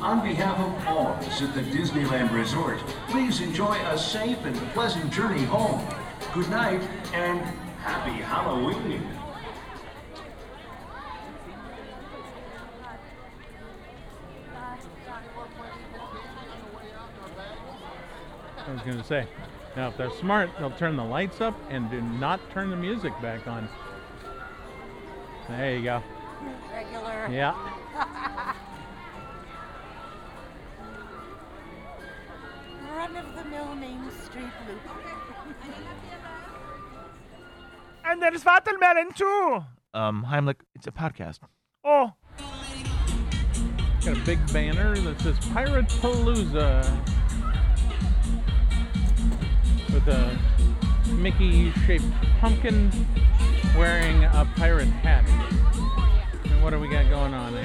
On 0.00 0.22
behalf 0.22 0.60
of 0.60 0.86
all 0.86 1.08
of 1.08 1.18
us 1.26 1.42
at 1.42 1.52
the 1.56 1.62
Disneyland 1.62 2.32
Resort, 2.32 2.78
please 3.08 3.40
enjoy 3.40 3.74
a 3.74 3.98
safe 3.98 4.38
and 4.44 4.56
pleasant 4.74 5.12
journey 5.12 5.42
home. 5.42 5.84
Good 6.32 6.48
night 6.50 6.82
and 7.14 7.40
happy 7.80 8.22
Halloween. 8.22 9.02
I 18.56 18.72
was 18.72 18.82
going 18.82 18.98
to 18.98 19.04
say. 19.04 19.26
Now, 19.74 19.88
if 19.88 19.96
they're 19.96 20.12
smart, 20.12 20.50
they'll 20.60 20.70
turn 20.70 20.94
the 20.94 21.04
lights 21.04 21.40
up 21.40 21.58
and 21.70 21.90
do 21.90 22.00
not 22.00 22.38
turn 22.52 22.70
the 22.70 22.76
music 22.76 23.12
back 23.20 23.48
on. 23.48 23.68
There 25.48 25.76
you 25.76 25.82
go. 25.84 26.02
Regular. 26.72 27.28
Yeah. 27.30 27.54
Run 32.96 33.16
of 33.16 33.34
the 33.36 33.44
mill 33.44 33.74
Main 33.74 34.10
Street 34.24 34.44
loop. 34.68 34.80
And 38.08 38.22
there's 38.22 38.44
Watermelon 38.44 39.10
too. 39.16 39.64
Um, 39.92 40.26
Heimlich, 40.30 40.60
it's 40.76 40.86
a 40.86 40.92
podcast. 40.92 41.40
Oh, 41.82 42.12
Got 44.04 44.16
a 44.16 44.20
big 44.20 44.38
banner 44.52 44.96
that 44.96 45.20
says 45.20 45.36
Pirate 45.52 45.88
Palooza 45.88 46.84
with 49.92 50.06
a 50.06 50.38
Mickey 51.14 51.72
shaped 51.84 52.04
pumpkin 52.38 52.92
wearing 53.76 54.24
a 54.24 54.48
pirate 54.56 54.88
hat. 54.88 55.24
And 56.44 56.62
what 56.62 56.70
do 56.70 56.78
we 56.80 56.88
got 56.88 57.08
going 57.10 57.34
on 57.34 57.52
here? 57.52 57.62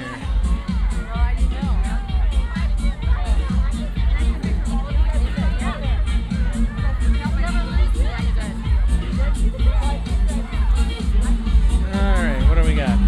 Alright, 11.94 12.48
what 12.48 12.56
do 12.56 12.64
we 12.68 12.74
got? 12.74 12.98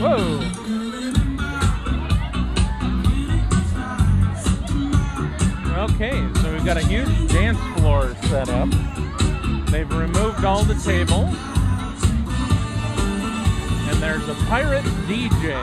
Whoa! 0.00 0.40
Okay, 5.84 6.28
so 6.40 6.52
we've 6.52 6.64
got 6.64 6.76
a 6.76 6.84
huge 6.84 7.28
dance 7.30 7.58
floor 7.78 8.14
set 8.22 8.48
up. 8.48 8.68
They've 9.70 9.88
removed 9.90 10.44
all 10.44 10.64
the 10.64 10.74
tables. 10.74 11.51
And 14.02 14.10
there's 14.10 14.28
a 14.28 14.34
pirate 14.46 14.84
DJ. 15.06 15.54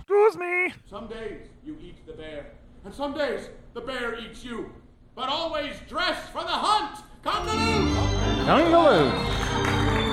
Excuse 0.00 0.36
me. 0.36 0.72
Some 0.90 1.06
days 1.06 1.46
you 1.64 1.76
eat 1.80 2.04
the 2.06 2.12
bear, 2.14 2.46
and 2.84 2.92
some 2.92 3.14
days 3.14 3.50
the 3.74 3.82
bear 3.82 4.18
eats 4.18 4.44
you. 4.44 4.72
But 5.14 5.28
always 5.28 5.76
dress 5.88 6.28
for 6.30 6.42
the 6.42 6.48
hunt! 6.48 7.04
Congaloo! 7.22 7.94
Congaloo. 8.46 10.03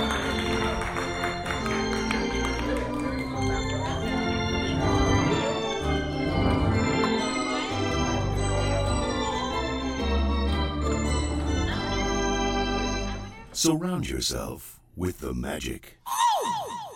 Surround 13.64 14.10
yourself 14.10 14.80
with 14.96 15.20
the 15.20 15.36
magic. 15.36 16.00
Oh! 16.08 16.91